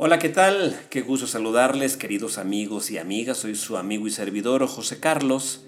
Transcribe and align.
Hola, 0.00 0.20
¿qué 0.20 0.28
tal? 0.28 0.78
Qué 0.90 1.00
gusto 1.00 1.26
saludarles, 1.26 1.96
queridos 1.96 2.38
amigos 2.38 2.92
y 2.92 2.98
amigas. 2.98 3.38
Soy 3.38 3.56
su 3.56 3.76
amigo 3.76 4.06
y 4.06 4.12
servidor 4.12 4.64
José 4.68 5.00
Carlos 5.00 5.66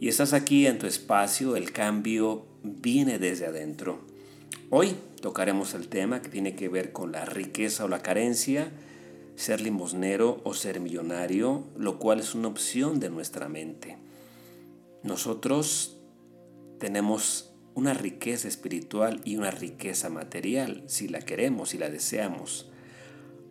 y 0.00 0.08
estás 0.08 0.32
aquí 0.32 0.66
en 0.66 0.78
tu 0.78 0.86
espacio 0.86 1.54
El 1.54 1.70
cambio 1.70 2.46
viene 2.62 3.18
desde 3.18 3.44
adentro. 3.44 4.06
Hoy 4.70 4.96
tocaremos 5.20 5.74
el 5.74 5.88
tema 5.88 6.22
que 6.22 6.30
tiene 6.30 6.54
que 6.54 6.70
ver 6.70 6.92
con 6.92 7.12
la 7.12 7.26
riqueza 7.26 7.84
o 7.84 7.88
la 7.88 8.00
carencia, 8.00 8.72
ser 9.36 9.60
limosnero 9.60 10.40
o 10.44 10.54
ser 10.54 10.80
millonario, 10.80 11.64
lo 11.76 11.98
cual 11.98 12.20
es 12.20 12.34
una 12.34 12.48
opción 12.48 13.00
de 13.00 13.10
nuestra 13.10 13.50
mente. 13.50 13.98
Nosotros 15.02 15.98
tenemos 16.80 17.52
una 17.74 17.92
riqueza 17.92 18.48
espiritual 18.48 19.20
y 19.26 19.36
una 19.36 19.50
riqueza 19.50 20.08
material, 20.08 20.84
si 20.86 21.06
la 21.06 21.18
queremos, 21.18 21.68
si 21.68 21.76
la 21.76 21.90
deseamos. 21.90 22.70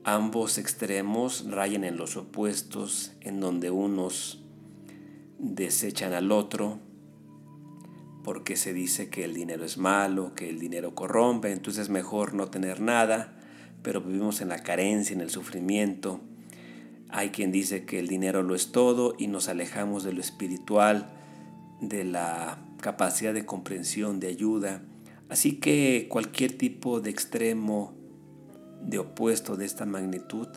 Ambos 0.10 0.58
extremos 0.58 1.44
rayan 1.52 1.84
en 1.84 1.98
los 1.98 2.16
opuestos, 2.16 3.12
en 3.20 3.42
donde 3.42 3.72
unos 3.72 4.42
desechan 5.38 6.14
al 6.14 6.32
otro, 6.32 6.80
porque 8.24 8.56
se 8.56 8.72
dice 8.72 9.10
que 9.10 9.26
el 9.26 9.34
dinero 9.34 9.66
es 9.66 9.78
malo, 9.78 10.34
que 10.34 10.50
el 10.50 10.60
dinero 10.60 10.96
corrompe, 10.96 11.52
entonces 11.52 11.84
es 11.84 11.90
mejor 11.90 12.36
no 12.36 12.48
tener 12.48 12.80
nada, 12.80 13.38
pero 13.84 14.00
vivimos 14.00 14.40
en 14.40 14.48
la 14.48 14.64
carencia, 14.64 15.14
en 15.14 15.20
el 15.20 15.30
sufrimiento. 15.30 16.22
Hay 17.10 17.32
quien 17.32 17.52
dice 17.52 17.84
que 17.84 18.00
el 18.00 18.08
dinero 18.08 18.44
lo 18.44 18.56
es 18.56 18.72
todo 18.72 19.14
y 19.18 19.28
nos 19.28 19.50
alejamos 19.50 20.06
de 20.06 20.14
lo 20.14 20.22
espiritual, 20.22 21.10
de 21.82 22.06
la 22.06 22.64
capacidad 22.80 23.34
de 23.34 23.46
comprensión, 23.46 24.22
de 24.22 24.28
ayuda. 24.28 24.84
Así 25.28 25.60
que 25.60 26.08
cualquier 26.10 26.58
tipo 26.58 27.02
de 27.02 27.10
extremo 27.10 27.97
de 28.88 29.00
opuesto 29.00 29.58
de 29.58 29.66
esta 29.66 29.86
magnitud 29.86 30.48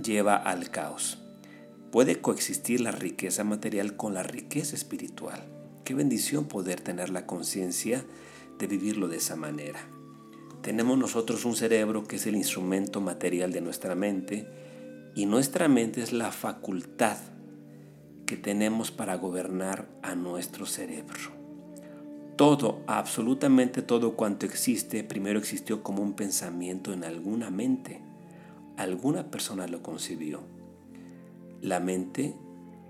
lleva 0.00 0.36
al 0.36 0.70
caos. 0.70 1.18
Puede 1.90 2.20
coexistir 2.20 2.80
la 2.80 2.92
riqueza 2.92 3.42
material 3.42 3.96
con 3.96 4.14
la 4.14 4.22
riqueza 4.22 4.76
espiritual. 4.76 5.42
Qué 5.84 5.94
bendición 5.94 6.44
poder 6.44 6.80
tener 6.80 7.10
la 7.10 7.26
conciencia 7.26 8.04
de 8.58 8.66
vivirlo 8.68 9.08
de 9.08 9.16
esa 9.16 9.34
manera. 9.34 9.80
Tenemos 10.62 10.98
nosotros 10.98 11.44
un 11.46 11.56
cerebro 11.56 12.04
que 12.04 12.16
es 12.16 12.26
el 12.26 12.36
instrumento 12.36 13.00
material 13.00 13.50
de 13.50 13.62
nuestra 13.62 13.94
mente 13.94 14.46
y 15.14 15.26
nuestra 15.26 15.66
mente 15.68 16.02
es 16.02 16.12
la 16.12 16.30
facultad 16.30 17.16
que 18.26 18.36
tenemos 18.36 18.90
para 18.90 19.16
gobernar 19.16 19.88
a 20.02 20.14
nuestro 20.14 20.66
cerebro. 20.66 21.39
Todo, 22.40 22.82
absolutamente 22.86 23.82
todo 23.82 24.16
cuanto 24.16 24.46
existe, 24.46 25.04
primero 25.04 25.38
existió 25.38 25.82
como 25.82 26.02
un 26.02 26.14
pensamiento 26.14 26.94
en 26.94 27.04
alguna 27.04 27.50
mente. 27.50 28.00
Alguna 28.78 29.30
persona 29.30 29.66
lo 29.66 29.82
concibió. 29.82 30.40
La 31.60 31.80
mente 31.80 32.34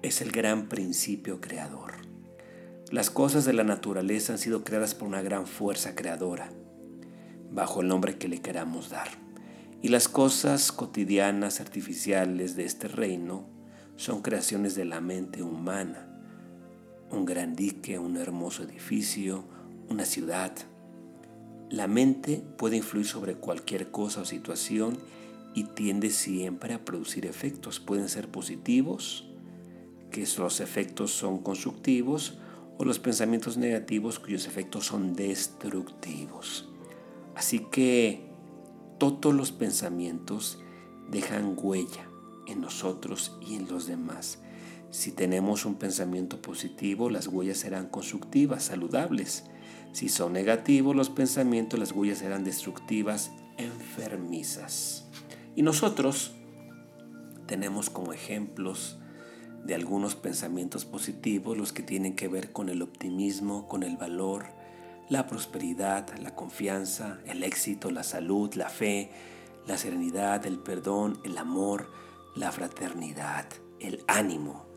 es 0.03 0.21
el 0.21 0.31
gran 0.31 0.69
principio 0.69 1.41
creador. 1.41 1.95
Las 2.93 3.11
cosas 3.11 3.45
de 3.45 3.53
la 3.53 3.65
naturaleza 3.65 4.35
han 4.35 4.39
sido 4.39 4.63
creadas 4.63 4.95
por 4.95 5.09
una 5.09 5.21
gran 5.21 5.49
fuerza 5.49 5.97
creadora, 5.97 6.53
bajo 7.51 7.81
el 7.81 7.89
nombre 7.89 8.19
que 8.19 8.29
le 8.29 8.41
queramos 8.41 8.89
dar. 8.89 9.09
Y 9.83 9.89
las 9.89 10.07
cosas 10.07 10.71
cotidianas, 10.71 11.61
artificiales 11.61 12.55
de 12.55 12.67
este 12.67 12.87
reino, 12.87 13.47
son 13.97 14.23
creaciones 14.23 14.77
de 14.77 14.85
la 14.85 15.01
mente 15.01 15.43
humana 15.43 16.10
un 17.11 17.25
gran 17.25 17.57
dique, 17.57 17.99
un 17.99 18.17
hermoso 18.17 18.63
edificio, 18.63 19.45
una 19.89 20.05
ciudad. 20.05 20.53
La 21.69 21.87
mente 21.87 22.43
puede 22.57 22.77
influir 22.77 23.07
sobre 23.07 23.35
cualquier 23.35 23.91
cosa 23.91 24.23
o 24.23 24.25
situación 24.25 24.99
y 25.55 25.65
tiende 25.65 26.11
siempre 26.11 26.75
a 26.75 26.85
producir 26.85 27.27
efectos. 27.27 27.81
Pueden 27.81 28.09
ser 28.09 28.29
positivos, 28.29 29.29
que 30.11 30.27
los 30.39 30.61
efectos 30.61 31.13
son 31.13 31.39
constructivos, 31.39 32.39
o 32.79 32.85
los 32.85 32.99
pensamientos 32.99 33.59
negativos 33.59 34.19
cuyos 34.19 34.47
efectos 34.47 34.87
son 34.87 35.15
destructivos. 35.15 36.67
Así 37.35 37.59
que 37.71 38.31
todos 38.99 39.35
los 39.35 39.53
pensamientos 39.53 40.59
dejan 41.11 41.55
huella 41.57 42.09
en 42.47 42.63
nosotros 42.63 43.37
y 43.47 43.57
en 43.57 43.69
los 43.69 43.87
demás. 43.87 44.39
Si 44.91 45.13
tenemos 45.13 45.65
un 45.67 45.77
pensamiento 45.77 46.43
positivo, 46.43 47.11
las 47.11 47.29
huellas 47.29 47.59
serán 47.59 47.87
constructivas, 47.87 48.65
saludables. 48.65 49.45
Si 49.93 50.09
son 50.09 50.33
negativos 50.33 50.97
los 50.97 51.11
pensamientos, 51.11 51.79
las 51.79 51.93
huellas 51.93 52.19
serán 52.19 52.43
destructivas, 52.43 53.31
enfermizas. 53.57 55.07
Y 55.55 55.63
nosotros 55.63 56.33
tenemos 57.47 57.89
como 57.89 58.13
ejemplos 58.13 58.99
de 59.65 59.75
algunos 59.75 60.17
pensamientos 60.17 60.85
positivos 60.85 61.57
los 61.57 61.73
que 61.73 61.83
tienen 61.83 62.17
que 62.17 62.29
ver 62.29 62.53
con 62.53 62.69
el 62.69 62.83
optimismo, 62.83 63.69
con 63.69 63.83
el 63.83 63.97
valor, 63.97 64.47
la 65.09 65.27
prosperidad, 65.27 66.09
la 66.19 66.35
confianza, 66.35 67.21
el 67.27 67.43
éxito, 67.43 67.91
la 67.91 68.03
salud, 68.03 68.55
la 68.55 68.69
fe, 68.69 69.11
la 69.67 69.77
serenidad, 69.77 70.47
el 70.47 70.59
perdón, 70.59 71.21
el 71.25 71.37
amor, 71.39 71.91
la 72.35 72.51
fraternidad, 72.53 73.47
el 73.81 74.03
ánimo, 74.07 74.70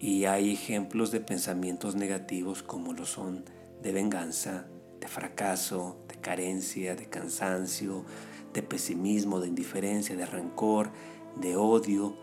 y 0.00 0.26
hay 0.26 0.52
ejemplos 0.52 1.10
de 1.10 1.20
pensamientos 1.20 1.96
negativos 1.96 2.62
como 2.62 2.92
lo 2.92 3.04
son 3.04 3.44
de 3.82 3.92
venganza, 3.92 4.66
de 5.00 5.08
fracaso, 5.08 5.96
de 6.08 6.16
carencia, 6.16 6.94
de 6.94 7.06
cansancio, 7.06 8.04
de 8.52 8.62
pesimismo, 8.62 9.40
de 9.40 9.48
indiferencia, 9.48 10.16
de 10.16 10.26
rencor, 10.26 10.90
de 11.36 11.56
odio, 11.56 12.16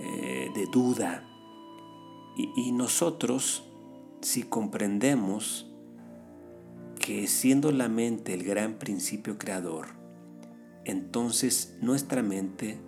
eh, 0.00 0.50
de 0.54 0.66
duda. 0.72 1.26
y 2.36 2.72
nosotros, 2.72 3.64
si 4.22 4.44
comprendemos 4.44 5.66
que 6.98 7.26
siendo 7.26 7.70
la 7.70 7.88
mente 7.88 8.32
el 8.32 8.44
gran 8.44 8.78
principio 8.78 9.36
creador, 9.36 9.88
entonces 10.84 11.76
nuestra 11.82 12.22
mente 12.22 12.78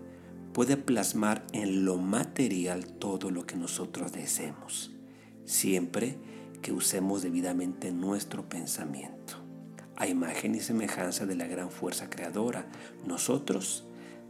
puede 0.53 0.77
plasmar 0.77 1.45
en 1.53 1.85
lo 1.85 1.97
material 1.97 2.87
todo 2.87 3.31
lo 3.31 3.47
que 3.47 3.57
nosotros 3.57 4.13
deseemos, 4.13 4.93
siempre 5.45 6.17
que 6.61 6.73
usemos 6.73 7.23
debidamente 7.23 7.93
nuestro 7.93 8.49
pensamiento. 8.49 9.35
A 9.97 10.07
imagen 10.07 10.55
y 10.55 10.61
semejanza 10.61 11.27
de 11.27 11.35
la 11.35 11.47
gran 11.47 11.71
fuerza 11.71 12.11
creadora, 12.11 12.67
nosotros 13.07 13.85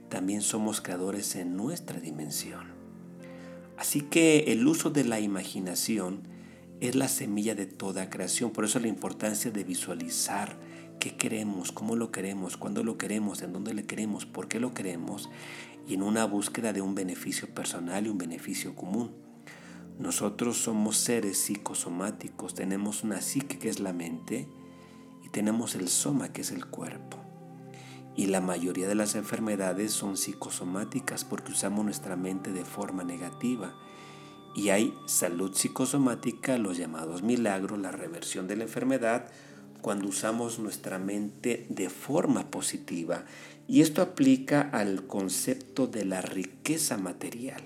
también 0.09 0.43
somos 0.43 0.81
creadores 0.81 1.37
en 1.37 1.57
nuestra 1.57 2.01
dimensión. 2.01 2.67
Así 3.79 4.03
que 4.03 4.53
el 4.53 4.67
uso 4.67 4.91
de 4.91 5.05
la 5.05 5.21
imaginación 5.21 6.29
es 6.81 6.95
la 6.95 7.09
semilla 7.09 7.55
de 7.55 7.67
toda 7.67 8.11
creación, 8.11 8.51
por 8.51 8.65
eso 8.65 8.81
la 8.81 8.89
importancia 8.89 9.51
de 9.51 9.65
visualizar 9.65 10.57
qué 11.03 11.17
queremos, 11.17 11.73
cómo 11.73 11.97
lo 11.97 12.13
queremos, 12.13 12.57
cuándo 12.57 12.85
lo 12.85 12.97
queremos, 12.97 13.43
en 13.43 13.53
dónde 13.53 13.75
le 13.75 13.85
queremos, 13.87 14.25
por 14.25 14.47
qué 14.47 14.61
lo 14.61 14.73
queremos, 14.73 15.31
y 15.89 15.95
en 15.95 16.05
una 16.05 16.25
búsqueda 16.27 16.73
de 16.73 16.81
un 16.81 16.95
beneficio 16.95 17.53
personal 17.53 18.07
y 18.07 18.09
un 18.09 18.19
beneficio 18.19 18.77
común. 18.77 19.11
Nosotros 19.99 20.59
somos 20.59 20.97
seres 20.97 21.39
psicosomáticos, 21.39 22.55
tenemos 22.55 23.03
una 23.03 23.21
psique 23.21 23.59
que 23.59 23.69
es 23.69 23.81
la 23.81 23.93
mente 23.93 24.49
y 25.25 25.29
tenemos 25.31 25.75
el 25.75 25.89
soma 25.89 26.33
que 26.33 26.43
es 26.43 26.53
el 26.53 26.67
cuerpo. 26.67 27.17
Y 28.15 28.27
la 28.27 28.41
mayoría 28.41 28.87
de 28.87 28.95
las 28.95 29.17
enfermedades 29.17 29.91
son 29.91 30.17
psicosomáticas 30.17 31.25
porque 31.25 31.51
usamos 31.51 31.85
nuestra 31.85 32.15
mente 32.15 32.53
de 32.53 32.65
forma 32.65 33.03
negativa. 33.03 33.75
Y 34.55 34.69
hay 34.69 34.95
salud 35.07 35.53
psicosomática, 35.53 36.59
los 36.59 36.77
llamados 36.77 37.25
milagros, 37.25 37.81
la 37.81 37.91
reversión 37.91 38.47
de 38.47 38.55
la 38.55 38.63
enfermedad, 38.63 39.33
cuando 39.83 40.09
usamos 40.09 40.59
nuestra 40.59 40.99
mente 40.99 41.67
de 41.69 41.91
forma 41.91 42.51
positiva. 42.51 43.25
Y 43.69 43.83
esto 43.83 44.01
aplica 44.01 44.61
al 44.61 45.07
concepto 45.07 45.87
de 45.87 46.05
la 46.05 46.23
riqueza 46.23 46.97
material. 46.97 47.63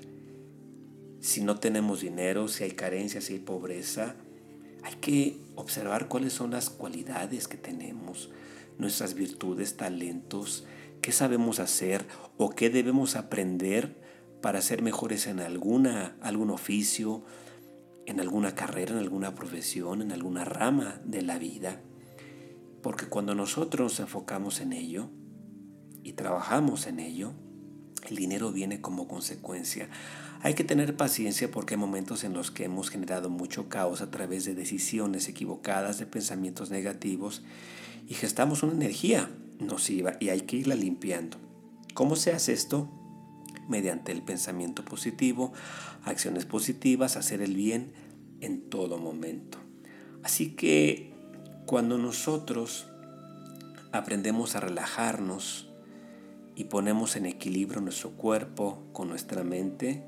Si 1.21 1.43
no 1.43 1.61
tenemos 1.61 2.01
dinero, 2.01 2.49
si 2.49 2.65
hay 2.65 2.73
carencia, 2.73 3.21
si 3.21 3.35
hay 3.35 3.39
pobreza, 3.39 4.17
hay 4.83 4.95
que 4.95 5.41
observar 5.57 6.09
cuáles 6.09 6.33
son 6.33 6.53
las 6.53 6.71
cualidades 6.71 7.49
que 7.49 7.57
tenemos, 7.57 8.31
nuestras 8.79 9.15
virtudes, 9.15 9.77
talentos, 9.77 10.65
qué 11.03 11.13
sabemos 11.13 11.61
hacer 11.61 12.07
o 12.39 12.51
qué 12.51 12.71
debemos 12.71 13.17
aprender 13.17 13.97
para 14.41 14.63
ser 14.63 14.83
mejores 14.83 15.27
en 15.27 15.41
alguna, 15.41 16.17
algún 16.21 16.51
oficio, 16.51 17.25
en 18.07 18.21
alguna 18.21 18.55
carrera, 18.55 18.93
en 18.93 18.99
alguna 18.99 19.35
profesión, 19.35 20.03
en 20.03 20.13
alguna 20.13 20.45
rama 20.45 21.01
de 21.05 21.23
la 21.23 21.39
vida. 21.39 21.81
Porque 22.87 23.07
cuando 23.07 23.35
nosotros 23.35 23.95
nos 23.95 23.99
enfocamos 23.99 24.61
en 24.61 24.73
ello 24.73 25.09
y 26.05 26.13
trabajamos 26.13 26.87
en 26.87 27.01
ello, 27.01 27.33
el 28.09 28.15
dinero 28.15 28.53
viene 28.53 28.81
como 28.81 29.09
consecuencia. 29.09 29.89
Hay 30.41 30.55
que 30.55 30.63
tener 30.63 30.97
paciencia 30.97 31.51
porque 31.51 31.75
hay 31.75 31.81
momentos 31.81 32.23
en 32.23 32.33
los 32.33 32.53
que 32.53 32.63
hemos 32.63 32.89
generado 32.89 33.29
mucho 33.29 33.69
caos 33.69 34.03
a 34.03 34.13
través 34.13 34.45
de 34.45 34.55
decisiones 34.55 35.29
equivocadas, 35.29 35.99
de 35.99 36.07
pensamientos 36.07 36.71
negativos 36.71 37.43
y 38.07 38.15
gestamos 38.15 38.63
una 38.63 38.75
energía 38.75 39.37
nociva 39.59 40.13
y 40.21 40.29
hay 40.29 40.43
que 40.43 40.59
irla 40.59 40.77
limpiando. 40.77 41.39
¿Cómo 41.93 42.15
se 42.15 42.35
hace 42.35 42.53
esto? 42.53 42.89
Mediante 43.69 44.13
el 44.13 44.23
pensamiento 44.23 44.85
positivo, 44.85 45.53
acciones 46.05 46.45
positivas, 46.45 47.17
hacer 47.17 47.43
el 47.43 47.57
bien 47.57 47.91
en 48.41 48.71
todo 48.71 48.97
momento. 48.97 49.59
Así 50.23 50.55
que 50.55 51.16
cuando 51.67 51.99
nosotros 51.99 52.87
aprendemos 53.91 54.55
a 54.55 54.61
relajarnos 54.61 55.69
y 56.55 56.65
ponemos 56.65 57.17
en 57.17 57.27
equilibrio 57.27 57.81
nuestro 57.81 58.13
cuerpo 58.13 58.85
con 58.93 59.09
nuestra 59.09 59.43
mente, 59.43 60.05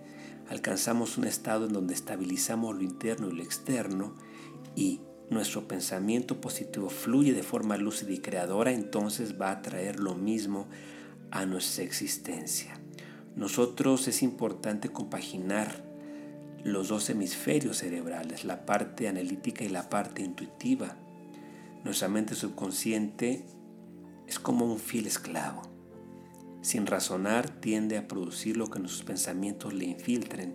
alcanzamos 0.49 1.19
un 1.19 1.25
estado 1.25 1.66
en 1.66 1.72
donde 1.72 1.94
estabilizamos 1.94 2.76
lo 2.76 2.82
interno 2.82 3.28
y 3.28 3.32
lo 3.32 3.43
externo 3.43 4.14
y 4.76 5.00
nuestro 5.31 5.66
pensamiento 5.66 6.40
positivo 6.40 6.88
fluye 6.90 7.32
de 7.32 7.43
forma 7.43 7.76
lúcida 7.76 8.12
y 8.12 8.19
creadora, 8.19 8.70
entonces 8.70 9.34
va 9.38 9.50
a 9.50 9.60
traer 9.60 9.99
lo 9.99 10.14
mismo 10.14 10.69
a 11.32 11.44
nuestra 11.44 11.82
existencia. 11.82 12.78
Nosotros 13.34 14.06
es 14.06 14.22
importante 14.22 14.90
compaginar 14.90 15.84
los 16.62 16.88
dos 16.88 17.10
hemisferios 17.10 17.78
cerebrales, 17.78 18.44
la 18.44 18.64
parte 18.64 19.08
analítica 19.08 19.64
y 19.64 19.69
la 19.69 19.90
parte 19.90 20.22
intuitiva. 20.22 20.96
Nuestra 21.85 22.09
mente 22.09 22.35
subconsciente 22.35 23.45
es 24.27 24.39
como 24.39 24.67
un 24.67 24.79
fiel 24.79 25.07
esclavo. 25.07 25.63
Sin 26.61 26.87
razonar 26.87 27.49
tiende 27.49 27.97
a 27.97 28.09
producir 28.09 28.57
lo 28.57 28.69
que 28.69 28.81
nuestros 28.81 29.05
pensamientos 29.05 29.73
le 29.73 29.85
infiltren, 29.85 30.55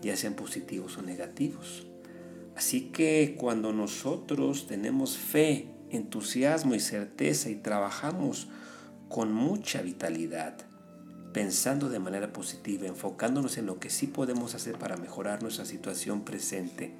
ya 0.00 0.16
sean 0.16 0.34
positivos 0.34 0.96
o 0.98 1.02
negativos. 1.02 1.86
Así 2.56 2.90
que 2.90 3.36
cuando 3.38 3.72
nosotros 3.72 4.66
tenemos 4.66 5.16
fe, 5.16 5.68
entusiasmo 5.90 6.74
y 6.74 6.80
certeza 6.80 7.50
y 7.50 7.56
trabajamos 7.56 8.48
con 9.08 9.32
mucha 9.32 9.82
vitalidad, 9.82 10.56
pensando 11.32 11.90
de 11.90 11.98
manera 11.98 12.32
positiva, 12.32 12.86
enfocándonos 12.86 13.58
en 13.58 13.66
lo 13.66 13.78
que 13.78 13.90
sí 13.90 14.06
podemos 14.06 14.54
hacer 14.54 14.78
para 14.78 14.96
mejorar 14.96 15.42
nuestra 15.42 15.66
situación 15.66 16.22
presente, 16.22 16.94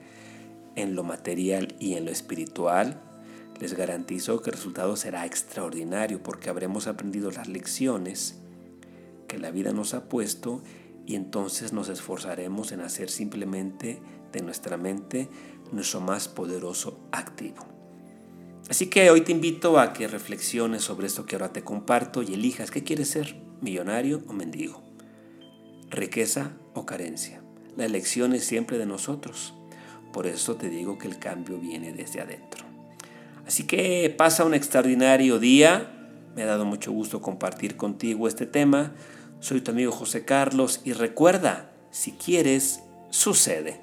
en 0.75 0.95
lo 0.95 1.05
material 1.05 1.75
y 1.79 1.95
en 1.95 2.05
lo 2.05 2.11
espiritual, 2.11 3.01
les 3.63 3.75
garantizo 3.75 4.43
que 4.43 4.51
el 4.51 4.57
resultado 4.57 4.97
será 4.97 5.25
extraordinario 5.25 6.21
porque 6.21 6.51
habremos 6.51 6.89
aprendido 6.89 7.31
las 7.31 7.47
lecciones 7.47 8.41
que 9.29 9.39
la 9.39 9.53
vida 9.53 9.73
nos 9.73 9.95
ha 9.95 10.09
puesto 10.09 10.65
y 11.07 11.15
entonces 11.15 11.73
nos 11.73 11.89
esforzaremos 11.89 12.73
en 12.73 12.81
hacer 12.81 13.09
simplemente 13.09 14.03
de 14.33 14.43
nuestra 14.43 14.77
mente 14.77 15.29
nuestro 15.71 16.01
más 16.01 16.27
poderoso 16.27 16.99
activo. 17.13 17.65
Así 18.69 18.89
que 18.89 19.09
hoy 19.11 19.21
te 19.21 19.31
invito 19.31 19.79
a 19.79 19.93
que 19.93 20.09
reflexiones 20.09 20.83
sobre 20.83 21.07
esto 21.07 21.25
que 21.25 21.37
ahora 21.37 21.53
te 21.53 21.63
comparto 21.63 22.25
y 22.25 22.35
elijas 22.35 22.73
qué 22.73 22.83
quieres 22.83 23.11
ser, 23.11 23.37
millonario 23.61 24.25
o 24.27 24.33
mendigo, 24.33 24.83
riqueza 25.89 26.57
o 26.75 26.85
carencia. 26.85 27.45
La 27.77 27.85
elección 27.85 28.33
es 28.33 28.45
siempre 28.45 28.77
de 28.77 28.87
nosotros. 28.87 29.55
Por 30.13 30.27
eso 30.27 30.57
te 30.57 30.69
digo 30.69 30.99
que 30.99 31.07
el 31.07 31.21
cambio 31.21 31.61
viene 31.61 31.93
desde 31.93 32.21
adentro. 32.21 32.62
Así 33.47 33.65
que 33.65 34.15
pasa 34.17 34.45
un 34.45 34.55
extraordinario 34.55 35.39
día. 35.39 35.91
Me 36.35 36.43
ha 36.43 36.47
dado 36.47 36.65
mucho 36.65 36.93
gusto 36.93 37.21
compartir 37.21 37.77
contigo 37.77 38.29
este 38.29 38.47
tema. 38.47 38.93
Soy 39.41 39.61
tu 39.61 39.73
amigo 39.73 39.93
José 39.93 40.25
Carlos 40.25 40.81
y 40.85 40.93
recuerda, 40.93 41.73
si 41.91 42.13
quieres, 42.13 42.83
sucede. 43.11 43.83